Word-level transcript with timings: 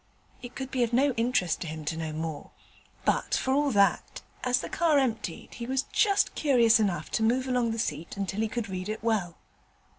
It 0.41 0.55
could 0.55 0.71
be 0.71 0.81
of 0.81 0.93
no 0.93 1.11
interest 1.13 1.61
to 1.61 1.67
him 1.67 1.85
to 1.85 1.95
know 1.95 2.11
more; 2.11 2.49
but 3.05 3.35
for 3.35 3.53
all 3.53 3.69
that, 3.69 4.23
as 4.43 4.59
the 4.61 4.67
car 4.67 4.97
emptied, 4.97 5.53
he 5.53 5.67
was 5.67 5.83
just 5.91 6.33
curious 6.33 6.79
enough 6.79 7.11
to 7.11 7.21
move 7.21 7.47
along 7.47 7.69
the 7.69 7.77
seat 7.77 8.17
until 8.17 8.39
he 8.41 8.47
could 8.47 8.67
read 8.67 8.89
it 8.89 9.03
well. 9.03 9.37